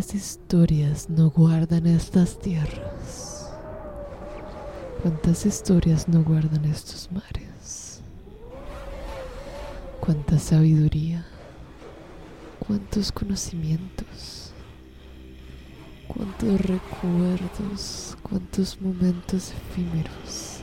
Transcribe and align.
¿Cuántas 0.00 0.14
historias 0.14 1.10
no 1.10 1.28
guardan 1.28 1.86
estas 1.86 2.38
tierras? 2.38 3.50
¿Cuántas 5.02 5.44
historias 5.44 6.08
no 6.08 6.22
guardan 6.22 6.64
estos 6.64 7.12
mares? 7.12 8.00
¿Cuánta 10.00 10.38
sabiduría? 10.38 11.26
¿Cuántos 12.66 13.12
conocimientos? 13.12 14.54
¿Cuántos 16.08 16.58
recuerdos? 16.62 18.16
¿Cuántos 18.22 18.80
momentos 18.80 19.52
efímeros? 19.52 20.60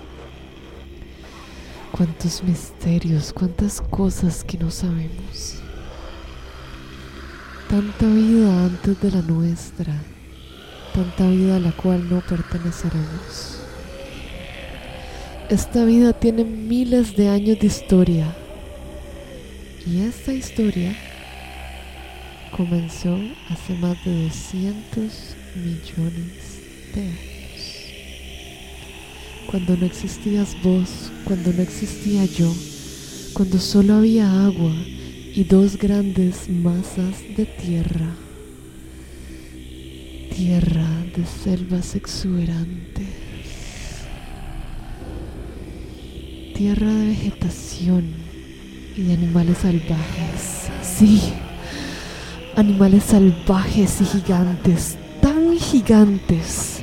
¿Cuántos 1.91 2.44
misterios? 2.44 3.32
¿Cuántas 3.32 3.82
cosas 3.82 4.43
que 4.43 4.58
no 4.58 4.71
sabemos? 4.71 5.62
Tanta 7.70 8.07
vida 8.07 8.63
antes 8.63 9.01
de 9.01 9.12
la 9.12 9.21
nuestra, 9.21 9.93
tanta 10.93 11.29
vida 11.29 11.57
a 11.57 11.60
la 11.60 11.74
cual 11.74 12.09
no 12.09 12.21
perteneceremos. 12.21 13.59
Esta 15.49 15.84
vida 15.84 16.13
tiene 16.13 16.46
miles 16.46 17.18
de 17.18 17.27
años 17.27 17.59
de 17.59 17.68
historia 17.68 18.34
y 19.85 19.99
esta 19.99 20.32
historia 20.32 20.96
comenzó 22.55 23.20
hace 23.49 23.74
más 23.74 23.98
de 24.05 24.24
200 24.24 25.35
millones 25.55 26.62
de 26.96 27.02
años. 27.02 27.76
Cuando 29.52 29.76
no 29.76 29.85
existías 29.85 30.55
vos, 30.63 31.12
cuando 31.26 31.52
no 31.52 31.62
existía 31.62 32.24
yo, 32.24 32.49
cuando 33.34 33.59
solo 33.59 33.96
había 33.96 34.46
agua 34.46 34.74
y 35.38 35.43
dos 35.43 35.77
grandes 35.77 36.49
masas 36.49 37.21
de 37.38 37.46
tierra, 37.46 38.10
tierra 40.35 40.90
de 41.16 41.24
selvas 41.27 41.93
exuberantes, 41.93 43.05
tierra 46.55 46.91
de 46.91 47.08
vegetación 47.10 48.05
y 48.96 49.04
de 49.04 49.13
animales 49.13 49.60
salvajes, 49.60 50.71
sí, 50.82 51.21
animales 52.55 53.04
salvajes 53.04 54.02
y 54.02 54.05
gigantes, 54.05 54.98
tan 55.21 55.55
gigantes 55.60 56.82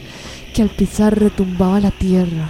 que 0.55 0.63
al 0.63 0.71
pisar 0.71 1.19
retumbaba 1.19 1.81
la 1.81 1.91
tierra, 1.91 2.49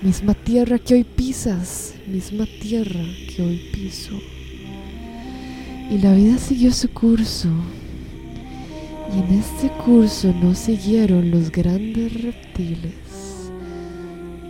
misma 0.00 0.34
tierra 0.34 0.78
que 0.78 0.94
hoy 0.94 1.02
pisas, 1.02 1.94
misma 2.06 2.46
tierra 2.46 3.02
que 3.34 3.42
hoy 3.42 3.58
piso. 3.72 4.20
Y 5.90 5.98
la 5.98 6.14
vida 6.14 6.38
siguió 6.38 6.72
su 6.72 6.90
curso. 6.90 7.48
Y 9.14 9.18
en 9.18 9.38
este 9.38 9.68
curso 9.84 10.32
no 10.42 10.54
siguieron 10.54 11.30
los 11.30 11.52
grandes 11.52 12.22
reptiles 12.22 12.94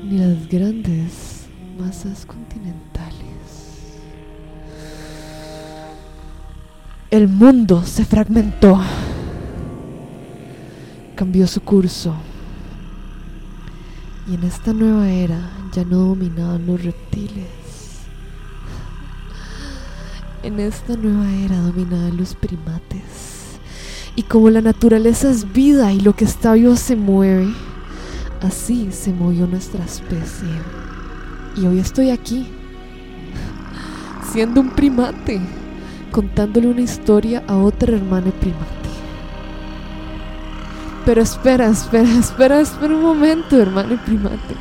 ni 0.02 0.18
las 0.18 0.48
grandes 0.48 1.46
masas 1.78 2.24
continentales. 2.24 3.14
El 7.10 7.28
mundo 7.28 7.82
se 7.84 8.04
fragmentó. 8.04 8.80
Cambió 11.14 11.46
su 11.46 11.60
curso. 11.60 12.14
Y 14.30 14.34
en 14.34 14.44
esta 14.44 14.72
nueva 14.72 15.10
era 15.10 15.50
ya 15.72 15.84
no 15.84 15.98
dominaban 15.98 16.66
los 16.66 16.82
reptiles 16.82 17.63
en 20.44 20.60
esta 20.60 20.94
nueva 20.94 21.30
era 21.32 21.56
dominaban 21.58 22.16
los 22.18 22.34
primates. 22.34 23.58
Y 24.14 24.24
como 24.24 24.50
la 24.50 24.60
naturaleza 24.60 25.30
es 25.30 25.52
vida 25.52 25.90
y 25.92 26.00
lo 26.00 26.14
que 26.14 26.26
está 26.26 26.52
vivo 26.52 26.76
se 26.76 26.96
mueve, 26.96 27.48
así 28.42 28.90
se 28.92 29.12
movió 29.12 29.46
nuestra 29.46 29.82
especie. 29.84 30.48
Y 31.56 31.66
hoy 31.66 31.78
estoy 31.78 32.10
aquí, 32.10 32.46
siendo 34.32 34.60
un 34.60 34.70
primate, 34.70 35.40
contándole 36.12 36.68
una 36.68 36.82
historia 36.82 37.42
a 37.48 37.56
otra 37.56 37.96
hermana 37.96 38.30
primate. 38.30 38.64
Pero 41.06 41.22
espera, 41.22 41.68
espera, 41.68 42.10
espera, 42.18 42.60
espera 42.60 42.94
un 42.94 43.02
momento, 43.02 43.60
hermano 43.60 43.98
primate. 44.04 44.54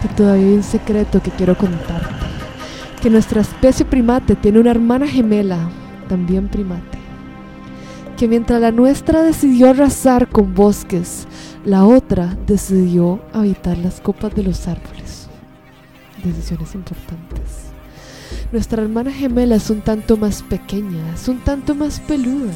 Que 0.00 0.08
todavía 0.08 0.46
hay 0.46 0.54
un 0.54 0.62
secreto 0.62 1.20
que 1.20 1.30
quiero 1.32 1.56
contarte 1.56 2.21
que 3.02 3.10
nuestra 3.10 3.40
especie 3.40 3.84
primate 3.84 4.36
tiene 4.36 4.60
una 4.60 4.70
hermana 4.70 5.08
gemela, 5.08 5.58
también 6.08 6.46
primate, 6.46 6.98
que 8.16 8.28
mientras 8.28 8.60
la 8.60 8.70
nuestra 8.70 9.22
decidió 9.22 9.70
arrasar 9.70 10.28
con 10.28 10.54
bosques, 10.54 11.26
la 11.64 11.84
otra 11.84 12.36
decidió 12.46 13.20
habitar 13.32 13.76
las 13.78 14.00
copas 14.00 14.32
de 14.36 14.44
los 14.44 14.68
árboles. 14.68 15.26
Decisiones 16.22 16.76
importantes. 16.76 17.72
Nuestra 18.52 18.82
hermana 18.82 19.10
gemela 19.10 19.56
es 19.56 19.68
un 19.68 19.80
tanto 19.80 20.16
más 20.16 20.44
pequeña, 20.44 21.12
es 21.12 21.26
un 21.26 21.38
tanto 21.38 21.74
más 21.74 21.98
peluda, 21.98 22.52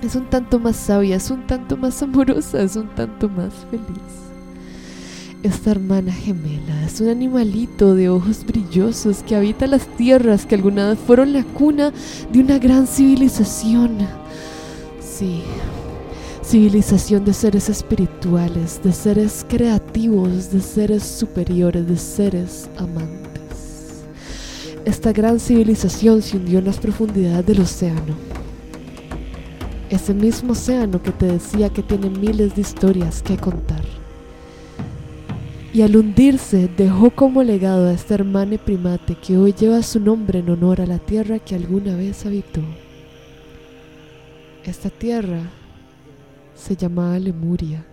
es 0.00 0.16
un 0.16 0.24
tanto 0.24 0.58
más 0.58 0.76
sabia, 0.76 1.16
es 1.16 1.30
un 1.30 1.46
tanto 1.46 1.76
más 1.76 2.02
amorosa, 2.02 2.62
es 2.62 2.76
un 2.76 2.88
tanto 2.94 3.28
más 3.28 3.52
feliz. 3.70 4.31
Esta 5.42 5.72
hermana 5.72 6.12
gemela 6.12 6.84
es 6.86 7.00
un 7.00 7.08
animalito 7.08 7.96
de 7.96 8.08
ojos 8.08 8.46
brillosos 8.46 9.24
que 9.24 9.34
habita 9.34 9.66
las 9.66 9.88
tierras 9.96 10.46
que 10.46 10.54
alguna 10.54 10.90
vez 10.90 11.00
fueron 11.04 11.32
la 11.32 11.42
cuna 11.42 11.92
de 12.32 12.38
una 12.38 12.60
gran 12.60 12.86
civilización. 12.86 13.98
Sí, 15.00 15.42
civilización 16.44 17.24
de 17.24 17.32
seres 17.32 17.68
espirituales, 17.68 18.80
de 18.84 18.92
seres 18.92 19.44
creativos, 19.48 20.52
de 20.52 20.60
seres 20.60 21.02
superiores, 21.02 21.88
de 21.88 21.96
seres 21.96 22.70
amantes. 22.78 24.04
Esta 24.84 25.12
gran 25.12 25.40
civilización 25.40 26.22
se 26.22 26.36
hundió 26.36 26.60
en 26.60 26.66
las 26.66 26.78
profundidades 26.78 27.46
del 27.46 27.62
océano. 27.62 28.14
Ese 29.90 30.14
mismo 30.14 30.52
océano 30.52 31.02
que 31.02 31.10
te 31.10 31.26
decía 31.26 31.68
que 31.68 31.82
tiene 31.82 32.10
miles 32.10 32.54
de 32.54 32.60
historias 32.60 33.22
que 33.22 33.36
contar 33.36 33.81
y 35.74 35.80
al 35.80 35.96
hundirse 35.96 36.68
dejó 36.76 37.10
como 37.10 37.42
legado 37.42 37.88
a 37.88 37.92
esta 37.92 38.14
hermana 38.14 38.58
primate 38.58 39.14
que 39.14 39.38
hoy 39.38 39.52
lleva 39.52 39.82
su 39.82 40.00
nombre 40.00 40.40
en 40.40 40.50
honor 40.50 40.80
a 40.80 40.86
la 40.86 40.98
tierra 40.98 41.38
que 41.38 41.54
alguna 41.54 41.96
vez 41.96 42.26
habitó. 42.26 42.60
Esta 44.64 44.90
tierra 44.90 45.40
se 46.54 46.76
llamaba 46.76 47.18
Lemuria 47.18 47.84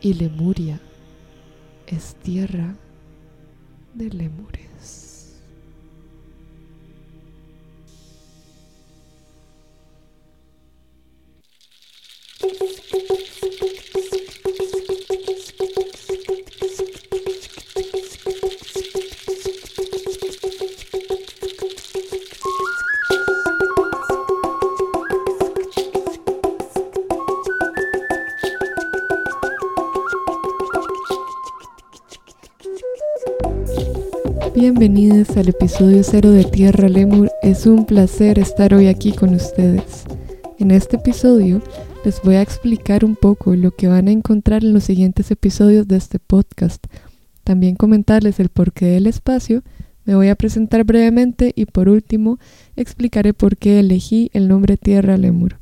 y 0.00 0.14
Lemuria 0.14 0.80
es 1.86 2.14
tierra 2.14 2.74
de 3.94 4.10
lemures. 4.10 5.11
Bienvenidos 34.62 35.36
al 35.36 35.48
episodio 35.48 36.04
cero 36.04 36.30
de 36.30 36.44
Tierra 36.44 36.88
Lemur. 36.88 37.32
Es 37.42 37.66
un 37.66 37.84
placer 37.84 38.38
estar 38.38 38.72
hoy 38.74 38.86
aquí 38.86 39.10
con 39.10 39.34
ustedes. 39.34 40.04
En 40.56 40.70
este 40.70 40.98
episodio 40.98 41.60
les 42.04 42.22
voy 42.22 42.36
a 42.36 42.42
explicar 42.42 43.04
un 43.04 43.16
poco 43.16 43.56
lo 43.56 43.72
que 43.72 43.88
van 43.88 44.06
a 44.06 44.12
encontrar 44.12 44.62
en 44.62 44.72
los 44.72 44.84
siguientes 44.84 45.32
episodios 45.32 45.88
de 45.88 45.96
este 45.96 46.20
podcast. 46.20 46.86
También 47.42 47.74
comentarles 47.74 48.38
el 48.38 48.50
porqué 48.50 48.86
del 48.86 49.08
espacio, 49.08 49.64
me 50.04 50.14
voy 50.14 50.28
a 50.28 50.36
presentar 50.36 50.84
brevemente 50.84 51.52
y 51.56 51.66
por 51.66 51.88
último 51.88 52.38
explicaré 52.76 53.34
por 53.34 53.56
qué 53.56 53.80
elegí 53.80 54.30
el 54.32 54.46
nombre 54.46 54.76
Tierra 54.76 55.16
Lemur. 55.16 55.58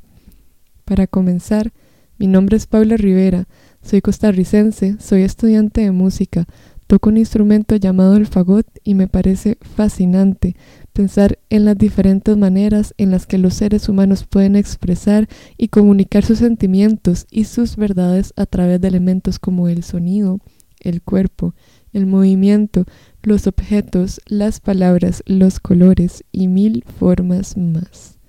Para 0.85 1.07
comenzar, 1.07 1.73
mi 2.19 2.27
nombre 2.27 2.55
es 2.55 2.67
Paula 2.67 2.97
Rivera, 2.97 3.47
soy 3.81 4.01
costarricense, 4.01 4.97
soy 4.99 5.23
estudiante 5.23 5.81
de 5.81 5.89
música, 5.89 6.45
toco 6.91 7.07
un 7.07 7.15
instrumento 7.15 7.77
llamado 7.77 8.17
el 8.17 8.27
fagot 8.27 8.67
y 8.83 8.95
me 8.95 9.07
parece 9.07 9.57
fascinante 9.61 10.57
pensar 10.91 11.39
en 11.49 11.63
las 11.63 11.77
diferentes 11.77 12.35
maneras 12.35 12.93
en 12.97 13.11
las 13.11 13.25
que 13.25 13.37
los 13.37 13.53
seres 13.53 13.87
humanos 13.87 14.25
pueden 14.25 14.57
expresar 14.57 15.29
y 15.57 15.69
comunicar 15.69 16.25
sus 16.25 16.39
sentimientos 16.39 17.27
y 17.31 17.45
sus 17.45 17.77
verdades 17.77 18.33
a 18.35 18.45
través 18.45 18.81
de 18.81 18.89
elementos 18.89 19.39
como 19.39 19.69
el 19.69 19.83
sonido, 19.83 20.41
el 20.81 21.01
cuerpo, 21.01 21.55
el 21.93 22.07
movimiento, 22.07 22.83
los 23.23 23.47
objetos, 23.47 24.19
las 24.25 24.59
palabras, 24.59 25.23
los 25.25 25.61
colores 25.61 26.25
y 26.33 26.49
mil 26.49 26.83
formas 26.99 27.55
más. 27.55 28.19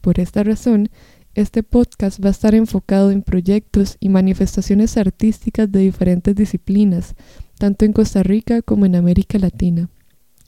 Por 0.00 0.20
esta 0.20 0.44
razón, 0.44 0.90
este 1.34 1.64
podcast 1.64 2.24
va 2.24 2.28
a 2.28 2.32
estar 2.32 2.54
enfocado 2.54 3.10
en 3.10 3.22
proyectos 3.22 3.96
y 3.98 4.10
manifestaciones 4.10 4.96
artísticas 4.96 5.72
de 5.72 5.80
diferentes 5.80 6.36
disciplinas, 6.36 7.16
tanto 7.60 7.84
en 7.84 7.92
Costa 7.92 8.22
Rica 8.22 8.62
como 8.62 8.86
en 8.86 8.96
América 8.96 9.38
Latina, 9.38 9.90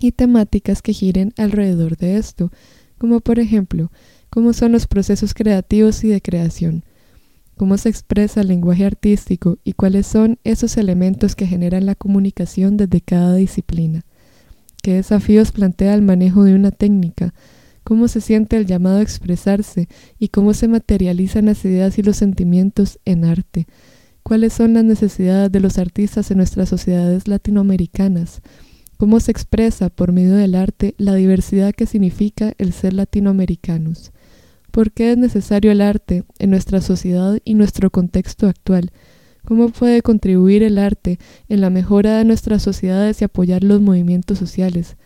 y 0.01 0.13
temáticas 0.13 0.81
que 0.81 0.95
giren 0.95 1.35
alrededor 1.37 1.99
de 1.99 2.17
esto, 2.17 2.51
como 2.97 3.21
por 3.21 3.39
ejemplo, 3.39 3.93
cómo 4.31 4.55
son 4.55 4.73
los 4.73 4.87
procesos 4.87 5.35
creativos 5.35 6.03
y 6.05 6.09
de 6.09 6.23
creación, 6.23 6.85
cómo 7.59 7.77
se 7.77 7.91
expresa 7.91 8.41
el 8.41 8.49
lenguaje 8.49 8.87
artístico 8.87 9.59
y 9.63 9.75
cuáles 9.75 10.07
son 10.07 10.39
esos 10.43 10.79
elementos 10.79 11.37
que 11.37 11.47
generan 11.47 11.85
la 11.85 11.95
comunicación 11.95 12.79
desde 12.79 13.03
cada 13.03 13.35
disciplina. 13.35 14.07
¿Qué 14.83 14.95
desafíos 14.95 15.53
plantea 15.53 15.93
el 15.93 16.01
manejo 16.01 16.45
de 16.45 16.55
una 16.55 16.71
técnica? 16.71 17.35
¿Cómo 17.85 18.09
se 18.09 18.23
siente 18.23 18.57
el 18.57 18.65
llamado 18.65 19.01
a 19.01 19.03
expresarse 19.03 19.87
y 20.19 20.29
cómo 20.29 20.55
se 20.55 20.67
materializan 20.67 21.45
las 21.45 21.63
ideas 21.67 21.99
y 21.99 22.03
los 22.03 22.17
sentimientos 22.17 22.99
en 23.05 23.27
arte? 23.27 23.67
¿Cuáles 24.23 24.53
son 24.53 24.75
las 24.75 24.85
necesidades 24.85 25.51
de 25.51 25.61
los 25.61 25.79
artistas 25.79 26.31
en 26.31 26.39
nuestras 26.39 26.69
sociedades 26.69 27.27
latinoamericanas? 27.27 28.41
¿Cómo 28.97 29.19
se 29.19 29.33
expresa 29.33 29.91
por 29.91 30.13
medio 30.13 30.37
del 30.37 30.55
arte 30.55 30.95
la 30.97 31.15
diversidad 31.15 31.75
que 31.75 31.87
significa 31.87 32.55
el 32.59 32.73
ser 32.73 32.93
latinoamericanos? 32.93 34.13
¿Por 34.71 34.93
qué 34.93 35.13
es 35.13 35.19
necesario 35.19 35.73
el 35.73 35.81
arte 35.81 36.25
en 36.39 36.51
nuestra 36.51 36.81
sociedad 36.81 37.39
y 37.45 37.55
nuestro 37.55 37.91
contexto 37.91 38.47
actual? 38.47 38.93
¿Cómo 39.45 39.71
puede 39.71 40.03
contribuir 40.03 40.63
el 40.63 40.79
arte 40.79 41.19
en 41.49 41.61
la 41.61 41.69
mejora 41.69 42.17
de 42.19 42.25
nuestras 42.25 42.63
sociedades 42.63 43.21
y 43.21 43.25
apoyar 43.25 43.65
los 43.65 43.81
movimientos 43.81 44.39
sociales? 44.39 44.97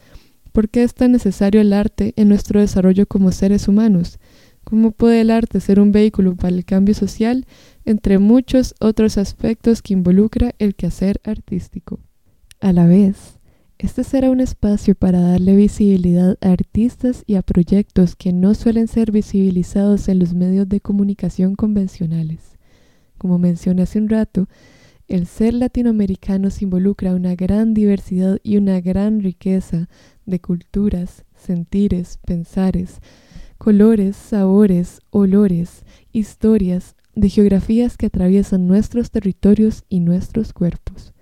¿Por 0.53 0.69
qué 0.69 0.83
es 0.83 0.95
tan 0.95 1.13
necesario 1.13 1.63
el 1.63 1.73
arte 1.73 2.13
en 2.17 2.29
nuestro 2.29 2.61
desarrollo 2.61 3.07
como 3.07 3.33
seres 3.33 3.67
humanos? 3.67 4.19
¿Cómo 4.63 4.91
puede 4.91 5.23
el 5.23 5.31
arte 5.31 5.61
ser 5.61 5.81
un 5.81 5.91
vehículo 5.91 6.35
para 6.37 6.55
el 6.55 6.65
cambio 6.65 6.95
social, 6.95 7.47
entre 7.87 8.19
muchos 8.19 8.75
otros 8.81 9.17
aspectos 9.17 9.81
que 9.81 9.95
involucra 9.95 10.55
el 10.59 10.75
quehacer 10.75 11.21
artístico? 11.25 12.01
A 12.61 12.73
la 12.73 12.85
vez, 12.85 13.39
este 13.79 14.05
será 14.05 14.31
un 14.31 14.41
espacio 14.41 14.95
para 14.95 15.21
darle 15.21 15.55
visibilidad 15.55 16.37
a 16.41 16.51
artistas 16.51 17.23
y 17.27 17.37
a 17.37 17.43
proyectos 17.43 18.17
que 18.17 18.33
no 18.33 18.55
suelen 18.55 18.89
ser 18.89 19.13
visibilizados 19.13 20.09
en 20.09 20.19
los 20.19 20.35
medios 20.35 20.69
de 20.69 20.81
comunicación 20.81 21.55
convencionales. 21.55 22.59
Como 23.19 23.39
mencioné 23.39 23.83
hace 23.83 23.99
un 23.99 24.09
rato, 24.09 24.49
el 25.09 25.27
ser 25.27 25.55
latinoamericano 25.55 26.51
se 26.51 26.65
involucra 26.65 27.15
una 27.15 27.37
gran 27.37 27.73
diversidad 27.73 28.39
y 28.43 28.57
una 28.57 28.81
gran 28.81 29.21
riqueza 29.21 29.89
de 30.25 30.41
culturas, 30.41 31.25
sentires, 31.37 32.19
pensares, 32.27 33.01
colores, 33.57 34.17
sabores, 34.17 35.01
olores, 35.11 35.85
historias, 36.13 36.96
de 37.17 37.31
geografías 37.31 37.97
que 37.97 38.07
atraviesan 38.07 38.69
nuestros 38.69 39.11
territorios 39.11 39.85
y 39.89 40.01
nuestros 40.01 40.53
cuerpos. 40.53 41.15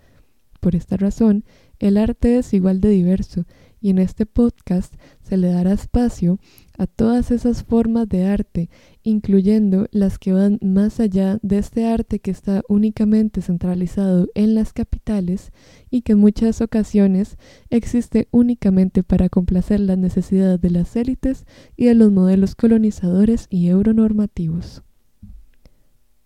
Por 0.61 0.75
esta 0.75 0.96
razón, 0.96 1.44
el 1.79 1.96
arte 1.96 2.38
es 2.38 2.52
igual 2.52 2.81
de 2.81 2.88
diverso 2.88 3.44
y 3.81 3.91
en 3.91 3.99
este 3.99 4.26
podcast 4.26 4.94
se 5.23 5.37
le 5.37 5.49
dará 5.49 5.73
espacio 5.73 6.38
a 6.79 6.87
todas 6.87 7.31
esas 7.31 7.62
formas 7.62 8.08
de 8.08 8.25
arte, 8.25 8.70
incluyendo 9.02 9.87
las 9.93 10.19
que 10.19 10.32
van 10.32 10.58
más 10.62 10.99
allá 11.00 11.38
de 11.43 11.58
este 11.58 11.87
arte 11.87 12.19
que 12.19 12.31
está 12.31 12.62
únicamente 12.69 13.40
centralizado 13.43 14.29
en 14.35 14.55
las 14.55 14.73
capitales 14.73 15.52
y 15.90 16.00
que 16.00 16.12
en 16.12 16.19
muchas 16.19 16.61
ocasiones 16.61 17.37
existe 17.70 18.26
únicamente 18.31 19.02
para 19.05 19.29
complacer 19.29 19.81
las 19.81 19.99
necesidades 19.99 20.61
de 20.61 20.70
las 20.70 20.97
élites 20.97 21.44
y 21.76 21.85
de 21.85 21.94
los 21.94 22.11
modelos 22.11 22.55
colonizadores 22.55 23.47
y 23.50 23.69
euronormativos. 23.69 24.82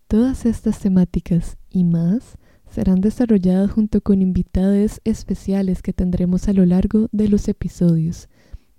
Todas 0.09 0.47
estas 0.47 0.79
temáticas 0.79 1.59
y 1.69 1.83
más 1.83 2.39
serán 2.67 2.99
desarrolladas 2.99 3.69
junto 3.69 4.01
con 4.01 4.23
invitados 4.23 5.01
especiales 5.03 5.83
que 5.83 5.93
tendremos 5.93 6.47
a 6.47 6.53
lo 6.53 6.65
largo 6.65 7.09
de 7.11 7.27
los 7.27 7.47
episodios. 7.47 8.27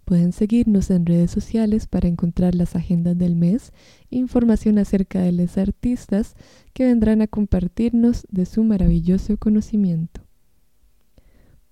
Pueden 0.04 0.32
seguirnos 0.32 0.90
en 0.90 1.06
redes 1.06 1.30
sociales 1.30 1.86
para 1.86 2.08
encontrar 2.08 2.56
las 2.56 2.74
agendas 2.74 3.16
del 3.16 3.36
mes 3.36 3.72
e 4.10 4.16
información 4.16 4.76
acerca 4.78 5.20
de 5.20 5.30
los 5.30 5.56
artistas 5.56 6.34
que 6.72 6.86
vendrán 6.86 7.22
a 7.22 7.28
compartirnos 7.28 8.26
de 8.28 8.44
su 8.44 8.64
maravilloso 8.64 9.36
conocimiento. 9.36 10.22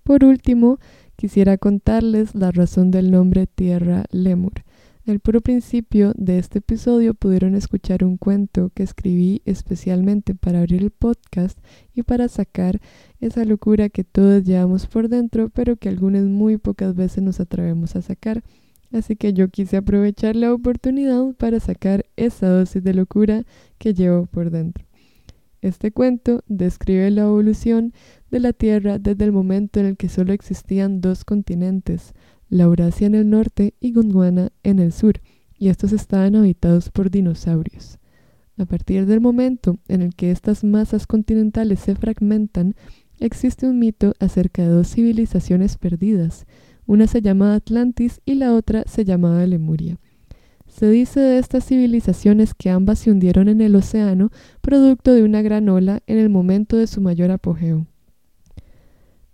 Por 0.03 0.23
último, 0.23 0.79
quisiera 1.17 1.57
contarles 1.57 2.33
la 2.33 2.51
razón 2.53 2.91
del 2.91 3.11
nombre 3.11 3.45
Tierra 3.45 4.05
Lemur. 4.09 4.63
Al 5.07 5.19
puro 5.19 5.41
principio 5.41 6.13
de 6.15 6.37
este 6.37 6.59
episodio 6.59 7.13
pudieron 7.15 7.55
escuchar 7.55 8.03
un 8.03 8.17
cuento 8.17 8.69
que 8.75 8.83
escribí 8.83 9.41
especialmente 9.45 10.35
para 10.35 10.59
abrir 10.59 10.83
el 10.83 10.91
podcast 10.91 11.57
y 11.95 12.03
para 12.03 12.27
sacar 12.27 12.79
esa 13.19 13.43
locura 13.45 13.89
que 13.89 14.03
todos 14.03 14.43
llevamos 14.43 14.85
por 14.87 15.09
dentro, 15.09 15.49
pero 15.49 15.77
que 15.77 15.89
algunas 15.89 16.25
muy 16.25 16.57
pocas 16.57 16.95
veces 16.95 17.23
nos 17.23 17.39
atrevemos 17.39 17.95
a 17.95 18.01
sacar. 18.01 18.43
Así 18.91 19.15
que 19.15 19.33
yo 19.33 19.49
quise 19.49 19.77
aprovechar 19.77 20.35
la 20.35 20.53
oportunidad 20.53 21.33
para 21.35 21.59
sacar 21.59 22.05
esa 22.15 22.49
dosis 22.49 22.83
de 22.83 22.93
locura 22.93 23.45
que 23.77 23.93
llevo 23.93 24.25
por 24.25 24.51
dentro. 24.51 24.85
Este 25.61 25.91
cuento 25.91 26.43
describe 26.47 27.11
la 27.11 27.23
evolución 27.23 27.93
de 28.31 28.39
la 28.39 28.53
Tierra 28.53 28.97
desde 28.97 29.25
el 29.25 29.31
momento 29.31 29.79
en 29.79 29.87
el 29.87 29.97
que 29.97 30.07
solo 30.07 30.33
existían 30.33 31.01
dos 31.01 31.25
continentes, 31.25 32.13
Laurasia 32.49 33.07
en 33.07 33.15
el 33.15 33.29
norte 33.29 33.75
y 33.79 33.91
Gondwana 33.91 34.51
en 34.63 34.79
el 34.79 34.91
sur, 34.91 35.21
y 35.57 35.69
estos 35.69 35.93
estaban 35.93 36.35
habitados 36.35 36.89
por 36.89 37.11
dinosaurios. 37.11 37.99
A 38.57 38.65
partir 38.65 39.05
del 39.05 39.21
momento 39.21 39.77
en 39.87 40.01
el 40.01 40.15
que 40.15 40.31
estas 40.31 40.63
masas 40.63 41.07
continentales 41.07 41.79
se 41.79 41.95
fragmentan, 41.95 42.75
existe 43.19 43.67
un 43.67 43.79
mito 43.79 44.13
acerca 44.19 44.63
de 44.63 44.69
dos 44.69 44.89
civilizaciones 44.89 45.77
perdidas. 45.77 46.45
Una 46.85 47.07
se 47.07 47.21
llamaba 47.21 47.55
Atlantis 47.55 48.19
y 48.25 48.35
la 48.35 48.53
otra 48.53 48.83
se 48.87 49.05
llamaba 49.05 49.45
Lemuria. 49.45 49.97
Se 50.67 50.89
dice 50.89 51.19
de 51.19 51.39
estas 51.39 51.65
civilizaciones 51.65 52.53
que 52.53 52.69
ambas 52.69 52.99
se 52.99 53.11
hundieron 53.11 53.49
en 53.49 53.61
el 53.61 53.75
océano 53.75 54.31
producto 54.61 55.13
de 55.13 55.23
una 55.23 55.41
gran 55.41 55.67
ola 55.69 56.01
en 56.07 56.17
el 56.17 56.29
momento 56.29 56.77
de 56.77 56.87
su 56.87 57.01
mayor 57.01 57.31
apogeo. 57.31 57.85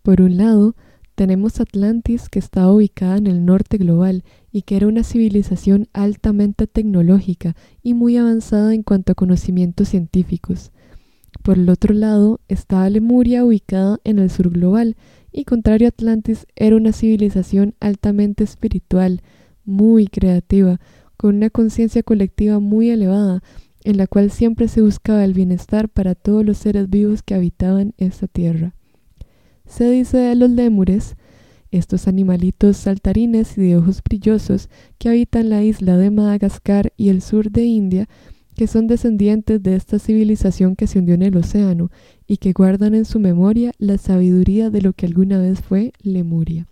Por 0.01 0.22
un 0.22 0.38
lado, 0.38 0.75
tenemos 1.15 1.60
Atlantis, 1.60 2.29
que 2.29 2.39
estaba 2.39 2.72
ubicada 2.72 3.17
en 3.17 3.27
el 3.27 3.45
norte 3.45 3.77
global 3.77 4.24
y 4.51 4.62
que 4.63 4.75
era 4.75 4.88
una 4.88 5.03
civilización 5.03 5.88
altamente 5.93 6.67
tecnológica 6.67 7.55
y 7.81 7.93
muy 7.93 8.17
avanzada 8.17 8.74
en 8.74 8.84
cuanto 8.84 9.13
a 9.13 9.15
conocimientos 9.15 9.89
científicos. 9.89 10.72
Por 11.41 11.57
el 11.57 11.69
otro 11.69 11.93
lado 11.93 12.39
estaba 12.48 12.89
Lemuria, 12.89 13.45
ubicada 13.45 14.00
en 14.03 14.19
el 14.19 14.29
sur 14.29 14.50
global, 14.50 14.95
y 15.31 15.43
contrario 15.45 15.88
a 15.88 15.89
Atlantis, 15.89 16.48
era 16.55 16.75
una 16.75 16.91
civilización 16.91 17.75
altamente 17.79 18.43
espiritual, 18.43 19.22
muy 19.65 20.07
creativa, 20.07 20.79
con 21.17 21.36
una 21.36 21.50
conciencia 21.50 22.03
colectiva 22.03 22.60
muy 22.60 22.89
elevada, 22.89 23.41
en 23.84 23.98
la 23.98 24.07
cual 24.07 24.31
siempre 24.31 24.67
se 24.67 24.81
buscaba 24.81 25.24
el 25.24 25.34
bienestar 25.34 25.89
para 25.89 26.15
todos 26.15 26.45
los 26.45 26.57
seres 26.57 26.89
vivos 26.89 27.22
que 27.22 27.36
habitaban 27.36 27.93
esta 27.98 28.27
tierra. 28.27 28.74
Se 29.67 29.89
dice 29.89 30.17
de 30.17 30.36
los 30.36 30.50
lémures, 30.50 31.15
estos 31.72 32.07
animalitos 32.07 32.77
saltarines 32.77 33.57
y 33.57 33.62
de 33.62 33.77
ojos 33.77 34.01
brillosos 34.03 34.69
que 34.98 35.10
habitan 35.10 35.50
la 35.50 35.63
isla 35.63 35.98
de 35.98 36.12
Madagascar 36.12 36.93
y 36.95 37.10
el 37.10 37.22
sur 37.22 37.51
de 37.51 37.65
India, 37.65 38.07
que 38.55 38.67
son 38.67 38.88
descendientes 38.88 39.62
de 39.62 39.75
esta 39.75 40.00
civilización 40.00 40.75
que 40.75 40.88
se 40.88 41.00
hundió 41.00 41.15
en 41.15 41.24
el 41.24 41.36
océano 41.36 41.91
y 42.25 42.38
que 42.38 42.53
guardan 42.53 42.95
en 42.95 43.05
su 43.05 43.19
memoria 43.19 43.74
la 43.77 43.98
sabiduría 43.98 44.69
de 44.69 44.81
lo 44.81 44.93
que 44.93 45.05
alguna 45.05 45.39
vez 45.39 45.60
fue 45.60 45.91
Lemuria. 46.01 46.67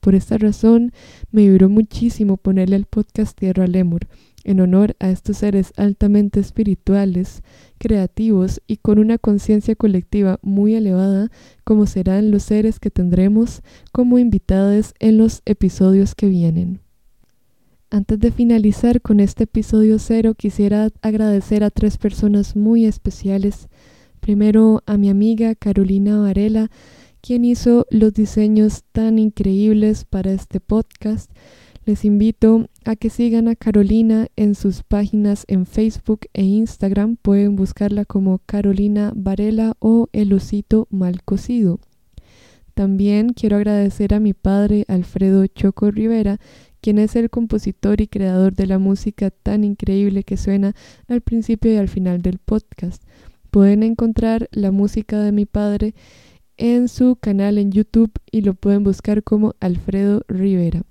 Por 0.00 0.14
esta 0.14 0.38
razón 0.38 0.92
me 1.30 1.42
vibró 1.42 1.68
muchísimo 1.68 2.36
ponerle 2.36 2.76
al 2.76 2.86
podcast 2.86 3.36
Tierra 3.38 3.66
Lemur, 3.66 4.06
en 4.44 4.60
honor 4.60 4.96
a 4.98 5.10
estos 5.10 5.38
seres 5.38 5.72
altamente 5.76 6.40
espirituales, 6.40 7.42
creativos 7.78 8.60
y 8.66 8.76
con 8.76 8.98
una 8.98 9.18
conciencia 9.18 9.74
colectiva 9.74 10.38
muy 10.42 10.74
elevada, 10.74 11.30
como 11.64 11.86
serán 11.86 12.30
los 12.30 12.44
seres 12.44 12.78
que 12.80 12.90
tendremos 12.90 13.62
como 13.92 14.18
invitados 14.18 14.94
en 14.98 15.18
los 15.18 15.42
episodios 15.44 16.14
que 16.14 16.28
vienen. 16.28 16.80
Antes 17.92 18.20
de 18.20 18.30
finalizar 18.30 19.00
con 19.00 19.18
este 19.18 19.44
episodio 19.44 19.98
cero, 19.98 20.34
quisiera 20.34 20.90
agradecer 21.02 21.64
a 21.64 21.70
tres 21.70 21.98
personas 21.98 22.54
muy 22.54 22.84
especiales. 22.84 23.68
Primero 24.20 24.82
a 24.86 24.96
mi 24.96 25.10
amiga 25.10 25.56
Carolina 25.56 26.18
Varela, 26.18 26.70
quien 27.20 27.44
hizo 27.44 27.86
los 27.90 28.14
diseños 28.14 28.84
tan 28.92 29.18
increíbles 29.18 30.04
para 30.04 30.30
este 30.30 30.60
podcast. 30.60 31.32
Les 31.86 32.04
invito 32.04 32.68
a 32.84 32.94
que 32.94 33.08
sigan 33.08 33.48
a 33.48 33.56
Carolina 33.56 34.28
en 34.36 34.54
sus 34.54 34.82
páginas 34.82 35.44
en 35.48 35.64
Facebook 35.64 36.20
e 36.34 36.42
Instagram. 36.42 37.16
Pueden 37.16 37.56
buscarla 37.56 38.04
como 38.04 38.38
Carolina 38.44 39.12
Varela 39.16 39.74
o 39.78 40.08
El 40.12 40.34
Osito 40.34 40.88
Mal 40.90 41.22
Cocido. 41.24 41.80
También 42.74 43.30
quiero 43.30 43.56
agradecer 43.56 44.12
a 44.12 44.20
mi 44.20 44.34
padre 44.34 44.84
Alfredo 44.88 45.46
Choco 45.46 45.90
Rivera, 45.90 46.38
quien 46.82 46.98
es 46.98 47.16
el 47.16 47.30
compositor 47.30 48.02
y 48.02 48.08
creador 48.08 48.54
de 48.54 48.66
la 48.66 48.78
música 48.78 49.30
tan 49.30 49.64
increíble 49.64 50.22
que 50.22 50.36
suena 50.36 50.74
al 51.08 51.22
principio 51.22 51.72
y 51.72 51.76
al 51.76 51.88
final 51.88 52.20
del 52.20 52.38
podcast. 52.38 53.02
Pueden 53.50 53.82
encontrar 53.82 54.48
la 54.52 54.70
música 54.70 55.18
de 55.20 55.32
mi 55.32 55.46
padre 55.46 55.94
en 56.58 56.88
su 56.88 57.16
canal 57.16 57.56
en 57.56 57.72
YouTube 57.72 58.12
y 58.30 58.42
lo 58.42 58.52
pueden 58.52 58.84
buscar 58.84 59.22
como 59.22 59.54
Alfredo 59.60 60.22
Rivera. 60.28 60.82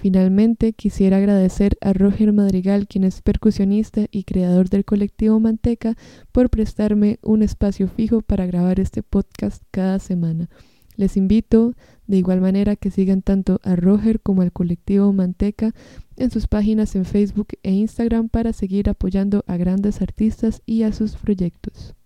Finalmente, 0.00 0.74
quisiera 0.74 1.16
agradecer 1.16 1.76
a 1.80 1.92
Roger 1.92 2.32
Madrigal, 2.32 2.86
quien 2.86 3.02
es 3.02 3.20
percusionista 3.20 4.06
y 4.12 4.22
creador 4.22 4.68
del 4.68 4.84
colectivo 4.84 5.40
Manteca, 5.40 5.96
por 6.30 6.50
prestarme 6.50 7.18
un 7.20 7.42
espacio 7.42 7.88
fijo 7.88 8.22
para 8.22 8.46
grabar 8.46 8.78
este 8.78 9.02
podcast 9.02 9.64
cada 9.72 9.98
semana. 9.98 10.50
Les 10.94 11.16
invito 11.16 11.74
de 12.06 12.16
igual 12.16 12.40
manera 12.40 12.76
que 12.76 12.92
sigan 12.92 13.22
tanto 13.22 13.60
a 13.64 13.74
Roger 13.74 14.20
como 14.20 14.42
al 14.42 14.52
colectivo 14.52 15.12
Manteca 15.12 15.74
en 16.16 16.30
sus 16.30 16.46
páginas 16.46 16.94
en 16.94 17.04
Facebook 17.04 17.48
e 17.64 17.72
Instagram 17.72 18.28
para 18.28 18.52
seguir 18.52 18.88
apoyando 18.88 19.42
a 19.48 19.56
grandes 19.56 20.00
artistas 20.00 20.62
y 20.64 20.84
a 20.84 20.92
sus 20.92 21.16
proyectos. 21.16 21.96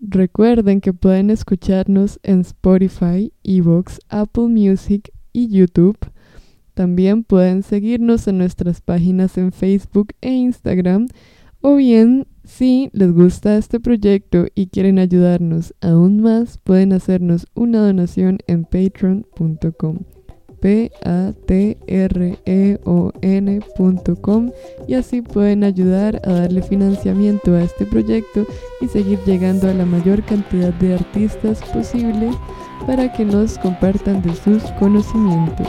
Recuerden 0.00 0.82
que 0.82 0.92
pueden 0.92 1.30
escucharnos 1.30 2.20
en 2.22 2.40
Spotify, 2.40 3.32
Evox, 3.42 4.00
Apple 4.10 4.48
Music 4.48 5.10
y 5.32 5.48
YouTube 5.48 5.96
también 6.74 7.24
pueden 7.24 7.62
seguirnos 7.62 8.26
en 8.28 8.38
nuestras 8.38 8.80
páginas 8.80 9.38
en 9.38 9.52
Facebook 9.52 10.14
e 10.20 10.30
Instagram 10.32 11.08
o 11.60 11.76
bien 11.76 12.26
si 12.44 12.90
les 12.92 13.12
gusta 13.12 13.56
este 13.56 13.78
proyecto 13.78 14.46
y 14.54 14.66
quieren 14.66 14.98
ayudarnos 14.98 15.74
aún 15.80 16.20
más, 16.20 16.58
pueden 16.58 16.92
hacernos 16.92 17.46
una 17.54 17.86
donación 17.86 18.38
en 18.48 18.64
patreon.com 18.64 20.00
p 20.60 20.92
a 21.04 21.32
t 21.46 21.76
r 21.86 22.38
e 22.46 22.78
o 22.84 23.12
n.com 23.20 24.50
y 24.86 24.94
así 24.94 25.20
pueden 25.20 25.64
ayudar 25.64 26.20
a 26.24 26.32
darle 26.32 26.62
financiamiento 26.62 27.54
a 27.54 27.62
este 27.62 27.84
proyecto 27.84 28.46
y 28.80 28.88
seguir 28.88 29.18
llegando 29.26 29.68
a 29.68 29.74
la 29.74 29.84
mayor 29.84 30.22
cantidad 30.24 30.72
de 30.74 30.94
artistas 30.94 31.60
posible 31.72 32.30
para 32.86 33.12
que 33.12 33.24
nos 33.24 33.58
compartan 33.58 34.22
de 34.22 34.34
sus 34.34 34.62
conocimientos. 34.78 35.68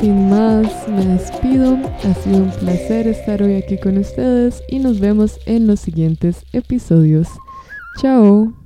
Sin 0.00 0.30
más, 0.30 0.88
me 0.88 1.04
despido. 1.04 1.76
Ha 2.04 2.14
sido 2.14 2.44
un 2.44 2.50
placer 2.50 3.08
estar 3.08 3.42
hoy 3.42 3.56
aquí 3.56 3.78
con 3.78 3.98
ustedes 3.98 4.62
y 4.68 4.78
nos 4.78 5.00
vemos 5.00 5.40
en 5.46 5.66
los 5.66 5.80
siguientes 5.80 6.44
episodios. 6.52 7.28
Chao. 8.00 8.57